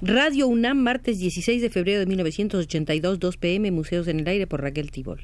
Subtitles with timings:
[0.00, 4.62] Radio UNAM, martes 16 de febrero de 1982, 2 pm, Museos en el Aire por
[4.62, 5.20] Raquel Tibol.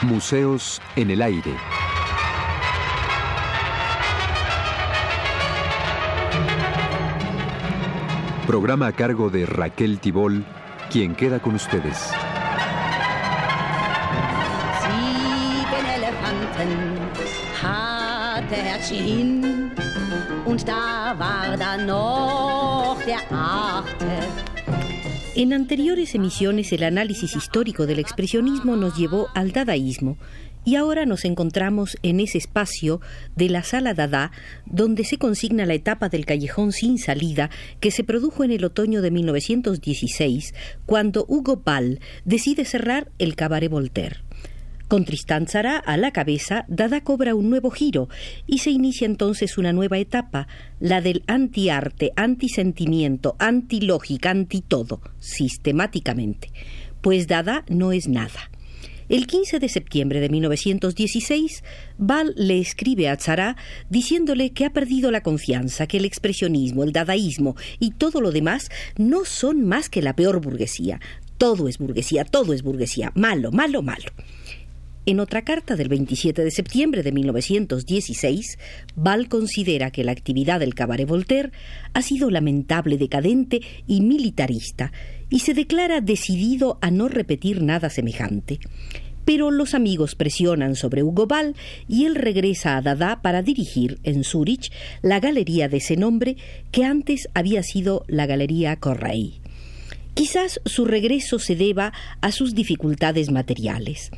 [0.00, 1.52] Museos en el Aire.
[8.46, 10.46] Programa a cargo de Raquel Tibol
[10.90, 12.10] quien queda con ustedes.
[14.80, 16.98] Sieben Elefanten
[17.62, 19.70] hatte Herzchen
[20.44, 24.47] und da war dann noch der achte
[25.38, 30.18] En anteriores emisiones el análisis histórico del expresionismo nos llevó al dadaísmo
[30.64, 33.00] y ahora nos encontramos en ese espacio
[33.36, 34.32] de la sala Dada,
[34.66, 39.00] donde se consigna la etapa del callejón sin salida que se produjo en el otoño
[39.00, 40.54] de 1916,
[40.86, 44.27] cuando Hugo Ball decide cerrar el Cabaret Voltaire.
[44.88, 48.08] Con Tristán Tzara a la cabeza, Dada cobra un nuevo giro
[48.46, 50.48] y se inicia entonces una nueva etapa,
[50.80, 56.50] la del antiarte, antisentimiento, antilógica, antitodo, sistemáticamente.
[57.02, 58.50] Pues Dada no es nada.
[59.10, 61.64] El 15 de septiembre de 1916,
[61.98, 63.56] Ball le escribe a Tzara
[63.90, 68.70] diciéndole que ha perdido la confianza, que el expresionismo, el dadaísmo y todo lo demás
[68.96, 70.98] no son más que la peor burguesía.
[71.36, 74.12] Todo es burguesía, todo es burguesía, malo, malo, malo.
[75.08, 78.58] En otra carta del 27 de septiembre de 1916,
[78.94, 81.50] Ball considera que la actividad del Cabaret Voltaire
[81.94, 84.92] ha sido lamentable, decadente y militarista,
[85.30, 88.58] y se declara decidido a no repetir nada semejante.
[89.24, 91.56] Pero los amigos presionan sobre Hugo Ball
[91.88, 96.36] y él regresa a Dada para dirigir en Zúrich la galería de ese nombre
[96.70, 99.40] que antes había sido la Galería Correy.
[100.12, 104.10] Quizás su regreso se deba a sus dificultades materiales.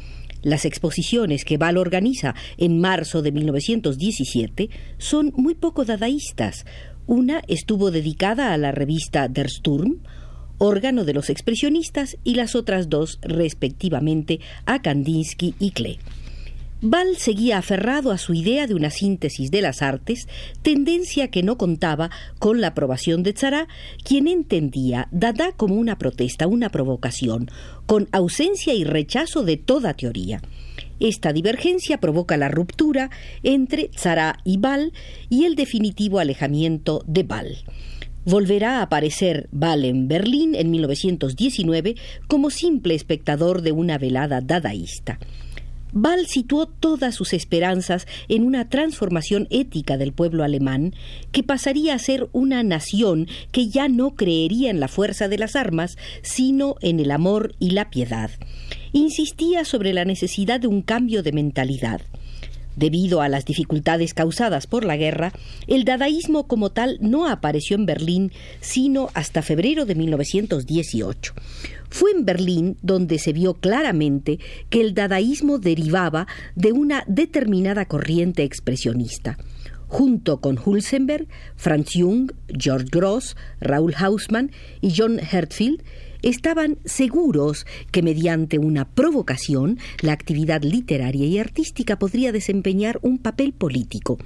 [0.43, 6.65] Las exposiciones que Ball organiza en marzo de 1917 son muy poco dadaístas.
[7.07, 10.03] Una estuvo dedicada a la revista Der Sturm,
[10.59, 15.99] órgano de los expresionistas, y las otras dos, respectivamente, a Kandinsky y Klee.
[16.83, 20.27] Ball seguía aferrado a su idea de una síntesis de las artes,
[20.63, 23.69] tendencia que no contaba con la aprobación de Tzara,
[24.03, 27.51] quien entendía Dada como una protesta, una provocación,
[27.85, 30.41] con ausencia y rechazo de toda teoría.
[31.01, 33.11] Esta divergencia provoca la ruptura
[33.43, 34.95] entre Tzara y Ball
[35.29, 37.59] y el definitivo alejamiento de Ball.
[38.25, 41.97] Volverá a aparecer Ball en Berlín en 1919
[42.27, 45.19] como simple espectador de una velada dadaísta.
[45.93, 50.95] Ball situó todas sus esperanzas en una transformación ética del pueblo alemán
[51.33, 55.57] que pasaría a ser una nación que ya no creería en la fuerza de las
[55.57, 58.31] armas, sino en el amor y la piedad.
[58.93, 62.01] Insistía sobre la necesidad de un cambio de mentalidad.
[62.81, 65.35] Debido a las dificultades causadas por la guerra,
[65.67, 68.33] el dadaísmo como tal no apareció en Berlín
[68.63, 71.35] sino hasta febrero de 1918.
[71.91, 74.39] Fue en Berlín donde se vio claramente
[74.71, 79.37] que el dadaísmo derivaba de una determinada corriente expresionista.
[79.91, 85.83] Junto con Hulsenberg, Franz Jung, George Gross, Raúl Hausmann y John Hertfield,
[86.23, 93.53] estaban seguros que mediante una provocación la actividad literaria y artística podría desempeñar un papel
[93.53, 94.17] político.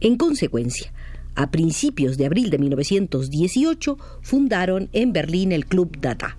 [0.00, 0.92] En consecuencia,
[1.36, 6.36] a principios de abril de 1918 fundaron en Berlín el Club Dada.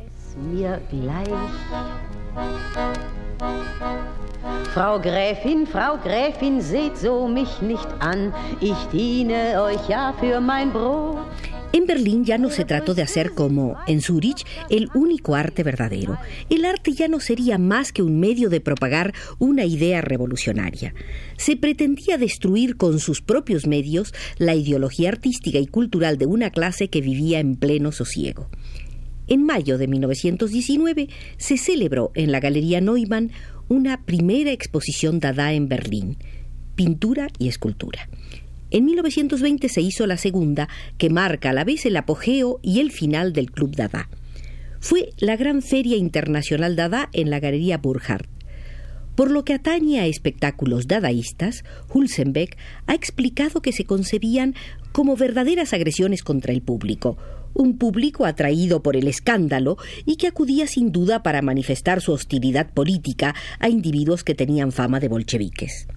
[4.73, 10.71] Frau Gräfin, Frau Gräfin, seht so mich nicht an, ich diene euch ja für mein
[10.71, 11.17] Brot.
[11.73, 16.19] En Berlín ya no se trató de hacer como en Zurich el único arte verdadero.
[16.51, 20.93] El arte ya no sería más que un medio de propagar una idea revolucionaria.
[21.35, 26.89] Se pretendía destruir con sus propios medios la ideología artística y cultural de una clase
[26.89, 28.49] que vivía en pleno sosiego.
[29.27, 33.31] En mayo de 1919 se celebró en la Galería Neumann
[33.69, 36.17] una primera exposición dada en Berlín,
[36.75, 38.09] pintura y escultura.
[38.69, 40.67] En 1920 se hizo la segunda,
[40.97, 44.09] que marca a la vez el apogeo y el final del Club Dada.
[44.79, 48.27] Fue la gran feria internacional Dada en la Galería Burkhardt.
[49.15, 54.55] Por lo que atañe a espectáculos dadaístas, Hulsenbeck ha explicado que se concebían
[54.91, 57.15] como verdaderas agresiones contra el público,
[57.53, 62.71] un público atraído por el escándalo y que acudía sin duda para manifestar su hostilidad
[62.73, 65.87] política a individuos que tenían fama de bolcheviques.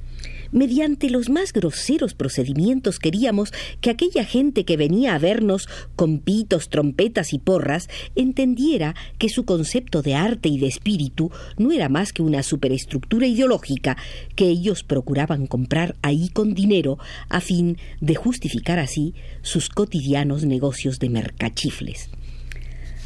[0.56, 6.70] Mediante los más groseros procedimientos queríamos que aquella gente que venía a vernos con pitos,
[6.70, 12.14] trompetas y porras entendiera que su concepto de arte y de espíritu no era más
[12.14, 13.98] que una superestructura ideológica
[14.34, 16.98] que ellos procuraban comprar ahí con dinero
[17.28, 22.08] a fin de justificar así sus cotidianos negocios de mercachifles.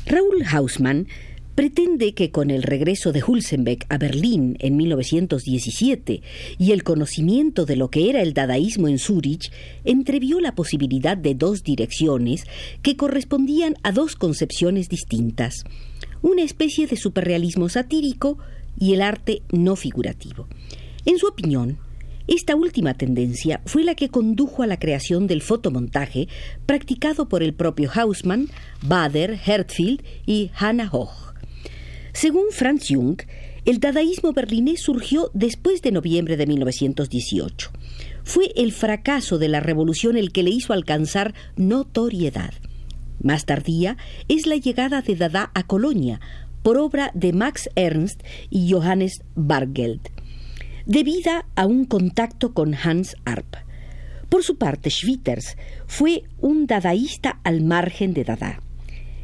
[0.06, 1.08] Raúl Hausmann
[1.55, 6.23] pretende que con el regreso de Hulsenbeck a Berlín en 1917
[6.58, 9.52] y el conocimiento de lo que era el dadaísmo en Zúrich,
[9.85, 12.44] entrevió la posibilidad de dos direcciones
[12.82, 15.64] que correspondían a dos concepciones distintas,
[16.23, 18.38] una especie de superrealismo satírico
[18.79, 20.49] y el arte no figurativo.
[21.05, 21.79] En su opinión,
[22.26, 26.29] esta última tendencia fue la que condujo a la creación del fotomontaje
[26.64, 28.49] practicado por el propio Hausmann,
[28.82, 31.30] Bader, Hertfield y Hannah Hoch.
[32.12, 33.21] Según Franz Jung,
[33.65, 37.71] el dadaísmo berlinés surgió después de noviembre de 1918.
[38.25, 42.53] Fue el fracaso de la revolución el que le hizo alcanzar notoriedad.
[43.23, 43.97] Más tardía
[44.29, 46.21] es la llegada de Dada a Colonia,
[46.62, 50.01] por obra de Max Ernst y Johannes Bargeld,
[50.87, 53.57] debida a un contacto con Hans Arp.
[54.29, 58.61] Por su parte, Schwitters fue un dadaísta al margen de Dada.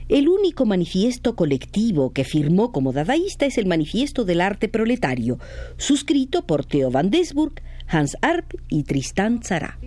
[0.09, 5.39] El único manifiesto colectivo que firmó como dadaísta es el Manifiesto del Arte Proletario,
[5.79, 7.55] suscrito por Theo van Desburg,
[7.89, 9.79] Hans Arp y Tristan Tzara.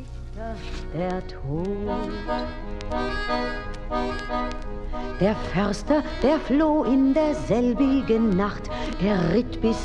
[5.19, 8.69] Der Förster, der floh in derselbigen Nacht,
[9.03, 9.75] er ritt bis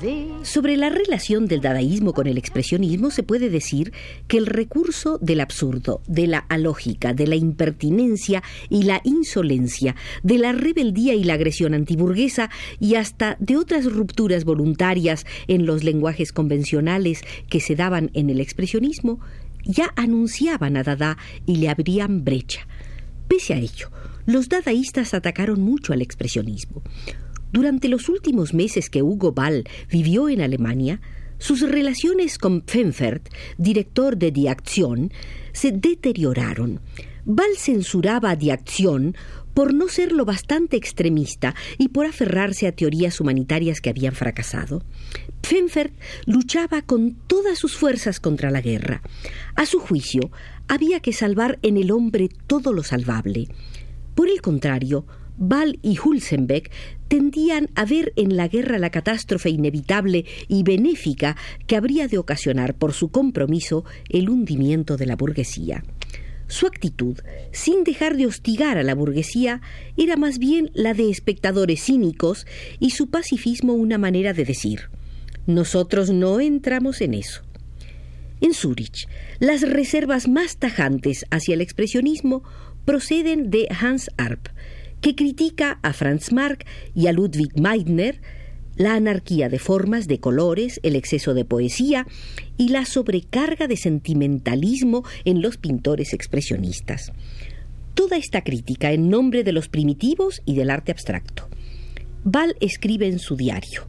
[0.00, 0.28] See.
[0.44, 3.92] Sobre la relación del dadaísmo con el expresionismo se puede decir
[4.28, 10.38] que el recurso del absurdo, de la alógica, de la impertinencia y la insolencia, de
[10.38, 12.48] la rebeldía y la agresión antiburguesa
[12.78, 18.40] y hasta de otras rupturas voluntarias en los lenguajes convencionales que se daban en el
[18.40, 19.18] expresionismo,
[19.64, 22.68] ya anunciaban a Dada y le abrían brecha.
[23.28, 23.90] Pese a ello,
[24.26, 26.82] los dadaístas atacaron mucho al expresionismo.
[27.52, 31.00] Durante los últimos meses que Hugo Ball vivió en Alemania,
[31.38, 33.28] sus relaciones con Pfenfert,
[33.58, 35.12] director de Die Aktion,
[35.52, 36.80] se deterioraron.
[37.24, 38.52] Ball censuraba a Die
[39.56, 44.82] por no ser lo bastante extremista y por aferrarse a teorías humanitarias que habían fracasado.
[45.40, 45.94] Pfenfert
[46.26, 49.00] luchaba con todas sus fuerzas contra la guerra.
[49.54, 50.30] A su juicio,
[50.68, 53.48] había que salvar en el hombre todo lo salvable.
[54.14, 55.06] Por el contrario,
[55.38, 56.70] Ball y Hulsenbeck
[57.08, 61.34] tendían a ver en la guerra la catástrofe inevitable y benéfica
[61.66, 65.82] que habría de ocasionar por su compromiso el hundimiento de la burguesía.
[66.48, 67.18] Su actitud,
[67.52, 69.60] sin dejar de hostigar a la burguesía,
[69.96, 72.46] era más bien la de espectadores cínicos
[72.78, 74.88] y su pacifismo una manera de decir
[75.46, 77.42] nosotros no entramos en eso.
[78.40, 79.08] En Zúrich,
[79.38, 82.42] las reservas más tajantes hacia el expresionismo
[82.84, 84.48] proceden de Hans Arp,
[85.00, 88.20] que critica a Franz Marc y a Ludwig Meidner
[88.76, 92.06] la anarquía de formas, de colores, el exceso de poesía
[92.56, 97.12] y la sobrecarga de sentimentalismo en los pintores expresionistas.
[97.94, 101.48] Toda esta crítica en nombre de los primitivos y del arte abstracto.
[102.24, 103.86] Ball escribe en su diario.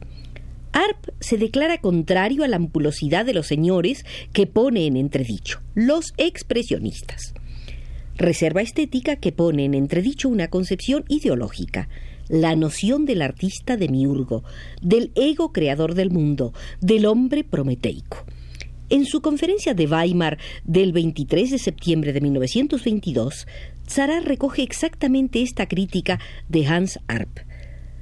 [0.72, 6.12] Arp se declara contrario a la ampulosidad de los señores que pone en entredicho, los
[6.18, 7.34] expresionistas.
[8.16, 11.88] Reserva estética que pone en entredicho una concepción ideológica,
[12.28, 14.44] la noción del artista demiurgo,
[14.82, 18.24] del ego creador del mundo, del hombre prometeico.
[18.90, 23.46] En su conferencia de Weimar del 23 de septiembre de 1922,
[23.86, 26.18] Zara recoge exactamente esta crítica
[26.48, 27.40] de Hans Arp.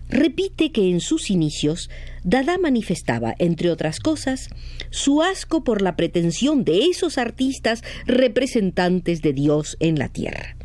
[0.09, 1.90] Repite que en sus inicios
[2.23, 4.49] Dada manifestaba, entre otras cosas,
[4.90, 10.56] su asco por la pretensión de esos artistas representantes de Dios en la tierra.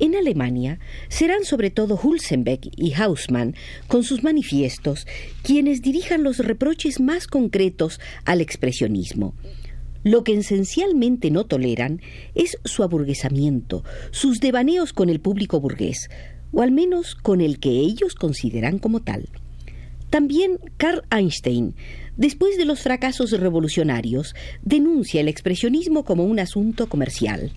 [0.00, 0.78] En Alemania
[1.08, 3.54] serán sobre todo Hulsenbeck y Hausmann,
[3.88, 5.06] con sus manifiestos,
[5.42, 9.34] quienes dirijan los reproches más concretos al expresionismo.
[10.04, 12.00] Lo que esencialmente no toleran
[12.34, 16.08] es su aburguesamiento, sus devaneos con el público burgués,
[16.52, 19.28] o al menos con el que ellos consideran como tal.
[20.10, 21.74] También Karl Einstein,
[22.16, 27.52] después de los fracasos revolucionarios, denuncia el expresionismo como un asunto comercial.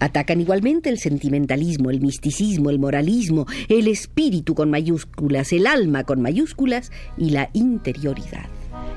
[0.00, 6.22] Atacan igualmente el sentimentalismo, el misticismo, el moralismo, el espíritu con mayúsculas, el alma con
[6.22, 8.46] mayúsculas y la interioridad.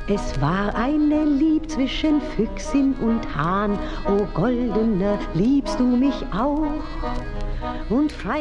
[0.08, 3.78] Es war eine Lieb zwischen Füchsin und Hahn,
[4.08, 6.66] oh goldene, liebst du mich auch?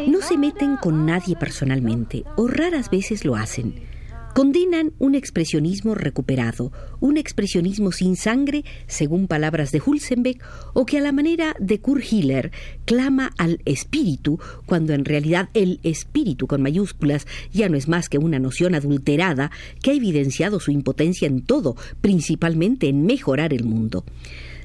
[0.07, 3.90] No se meten con nadie personalmente, o raras veces lo hacen.
[4.35, 11.01] Condenan un expresionismo recuperado, un expresionismo sin sangre, según palabras de Hulsenbeck, o que a
[11.01, 12.53] la manera de Kurt Hiller
[12.85, 18.19] clama al espíritu, cuando en realidad el espíritu con mayúsculas ya no es más que
[18.19, 19.51] una noción adulterada
[19.83, 24.05] que ha evidenciado su impotencia en todo, principalmente en mejorar el mundo.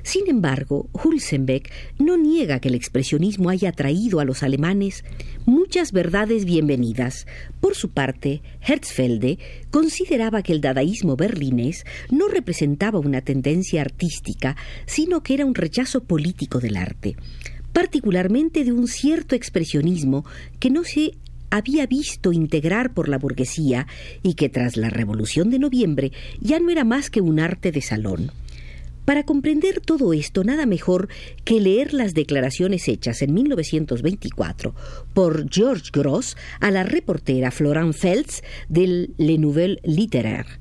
[0.06, 5.04] Sin embargo, Hulsenbeck no niega que el expresionismo haya traído a los alemanes
[5.48, 7.26] muchas verdades bienvenidas.
[7.60, 9.40] Por su parte, Herzfelde
[9.72, 16.04] consideraba que el dadaísmo berlinés no representaba una tendencia artística, sino que era un rechazo
[16.04, 17.16] político del arte,
[17.74, 20.24] particularmente de un cierto expresionismo
[20.60, 21.14] que no se
[21.50, 23.88] había visto integrar por la burguesía
[24.22, 27.82] y que tras la Revolución de Noviembre ya no era más que un arte de
[27.82, 28.32] salón.
[29.06, 31.10] Para comprender todo esto, nada mejor
[31.44, 34.74] que leer las declaraciones hechas en 1924
[35.14, 40.60] por George Gross a la reportera Florent Feltz del Le Nouvel Littéraire.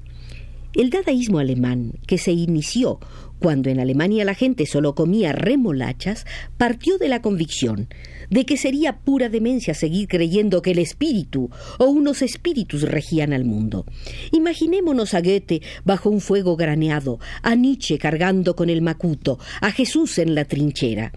[0.75, 2.99] El dadaísmo alemán, que se inició
[3.45, 6.25] cuando en Alemania la gente solo comía remolachas,
[6.57, 7.89] partió de la convicción
[8.31, 13.45] de que sería pura demencia seguir creyendo que el espíritu o unos espíritus regían al
[13.45, 13.85] mundo.
[14.33, 20.17] Imaginémonos a Goethe bajo un fuego graneado, a Nietzsche cargando con el macuto, a Jesús
[20.17, 21.13] en la trinchera.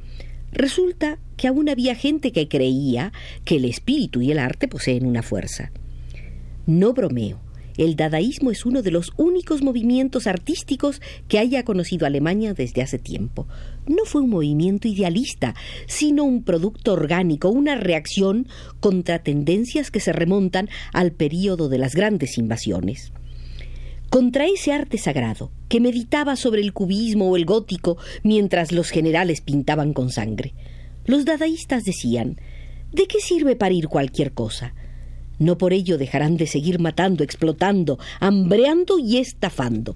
[0.51, 3.13] Resulta que aún había gente que creía
[3.45, 5.71] que el espíritu y el arte poseen una fuerza.
[6.65, 7.46] No bromeo.
[7.77, 12.97] El dadaísmo es uno de los únicos movimientos artísticos que haya conocido Alemania desde hace
[12.97, 13.47] tiempo.
[13.87, 15.53] No fue un movimiento idealista,
[15.85, 18.47] sino un producto orgánico, una reacción
[18.79, 23.13] contra tendencias que se remontan al período de las grandes invasiones.
[24.09, 29.41] Contra ese arte sagrado, que meditaba sobre el cubismo o el gótico mientras los generales
[29.41, 30.53] pintaban con sangre.
[31.05, 32.39] Los dadaístas decían,
[32.91, 34.73] ¿de qué sirve parir cualquier cosa?
[35.39, 39.95] No por ello dejarán de seguir matando, explotando, hambreando y estafando.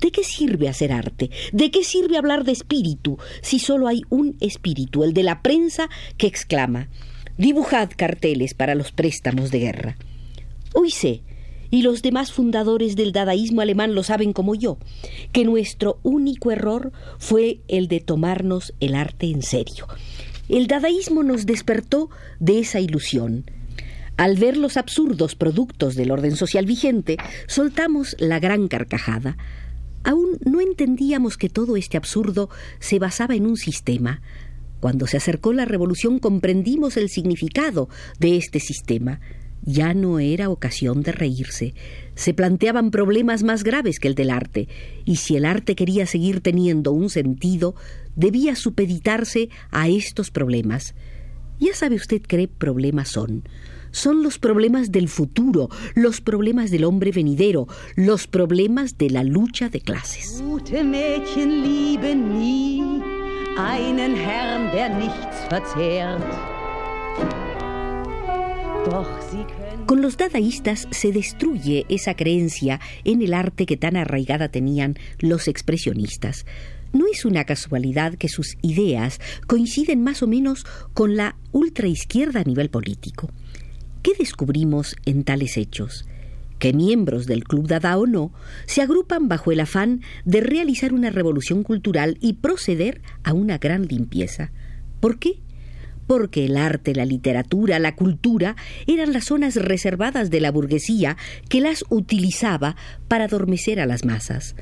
[0.00, 1.30] ¿De qué sirve hacer arte?
[1.52, 5.90] ¿De qué sirve hablar de espíritu si solo hay un espíritu, el de la prensa,
[6.16, 6.88] que exclama
[7.40, 9.96] Dibujad carteles para los préstamos de guerra.
[10.74, 11.22] Hoy sé,
[11.70, 14.76] y los demás fundadores del dadaísmo alemán lo saben como yo,
[15.32, 19.86] que nuestro único error fue el de tomarnos el arte en serio.
[20.50, 23.50] El dadaísmo nos despertó de esa ilusión
[24.20, 29.38] al ver los absurdos productos del orden social vigente, soltamos la gran carcajada.
[30.04, 32.50] Aún no entendíamos que todo este absurdo
[32.80, 34.20] se basaba en un sistema.
[34.78, 39.20] Cuando se acercó la revolución comprendimos el significado de este sistema.
[39.62, 41.72] Ya no era ocasión de reírse.
[42.14, 44.68] Se planteaban problemas más graves que el del arte,
[45.06, 47.74] y si el arte quería seguir teniendo un sentido,
[48.16, 50.94] debía supeditarse a estos problemas.
[51.58, 53.44] Ya sabe usted qué problemas son
[53.90, 57.66] son los problemas del futuro, los problemas del hombre venidero,
[57.96, 60.42] los problemas de la lucha de clases.
[69.86, 75.48] Con los dadaístas se destruye esa creencia en el arte que tan arraigada tenían los
[75.48, 76.46] expresionistas.
[76.92, 82.44] No es una casualidad que sus ideas coinciden más o menos con la ultraizquierda a
[82.44, 83.30] nivel político.
[84.02, 86.06] ¿Qué descubrimos en tales hechos?
[86.60, 88.32] que miembros del Club Dada o no
[88.66, 93.86] se agrupan bajo el afán de realizar una revolución cultural y proceder a una gran
[93.86, 94.52] limpieza.
[95.00, 95.40] ¿Por qué?
[96.06, 101.16] Porque el arte, la literatura, la cultura eran las zonas reservadas de la burguesía
[101.48, 102.76] que las utilizaba
[103.08, 104.54] para adormecer a las masas.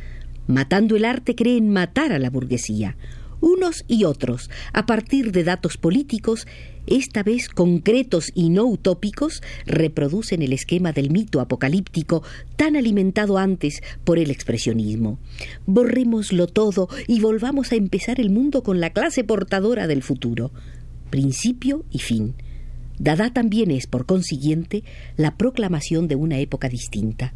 [0.47, 2.97] Matando el arte creen matar a la burguesía.
[3.41, 6.47] Unos y otros, a partir de datos políticos,
[6.87, 12.23] esta vez concretos y no utópicos, reproducen el esquema del mito apocalíptico
[12.57, 15.19] tan alimentado antes por el expresionismo.
[15.67, 20.51] Borrémoslo todo y volvamos a empezar el mundo con la clase portadora del futuro.
[21.11, 22.35] Principio y fin.
[22.99, 24.83] Dada también es, por consiguiente,
[25.17, 27.33] la proclamación de una época distinta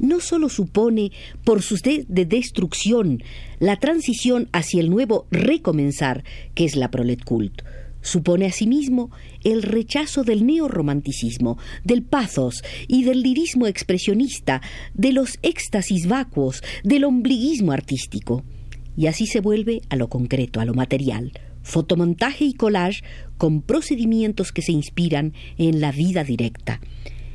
[0.00, 1.12] no solo supone,
[1.44, 3.22] por su de, de destrucción,
[3.58, 7.62] la transición hacia el nuevo recomenzar, que es la prolet cult,
[8.02, 9.10] Supone asimismo
[9.44, 14.62] el rechazo del neorromanticismo, del pathos y del lirismo expresionista,
[14.94, 18.42] de los éxtasis vacuos, del ombliguismo artístico.
[18.96, 23.02] Y así se vuelve a lo concreto, a lo material, fotomontaje y collage
[23.36, 26.80] con procedimientos que se inspiran en la vida directa.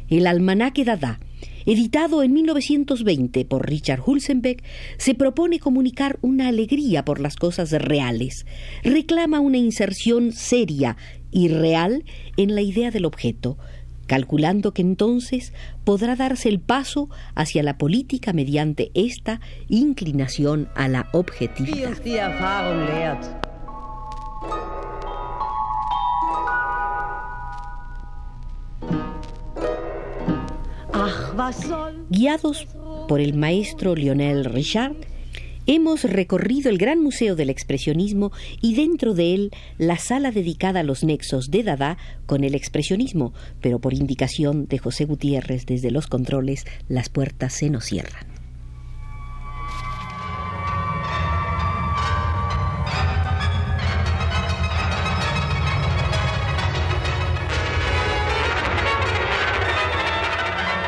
[0.09, 1.19] El almanaque Dada,
[1.65, 4.63] editado en 1920 por Richard Hulsenbeck,
[4.97, 8.45] se propone comunicar una alegría por las cosas reales,
[8.83, 10.97] reclama una inserción seria
[11.31, 12.03] y real
[12.37, 13.57] en la idea del objeto,
[14.07, 15.53] calculando que entonces
[15.83, 21.89] podrá darse el paso hacia la política mediante esta inclinación a la objetividad.
[32.09, 32.65] Guiados
[33.07, 34.95] por el maestro Lionel Richard,
[35.65, 40.83] hemos recorrido el gran museo del expresionismo y dentro de él la sala dedicada a
[40.83, 46.07] los nexos de Dada con el expresionismo, pero por indicación de José Gutiérrez desde los
[46.07, 48.34] controles las puertas se nos cierran.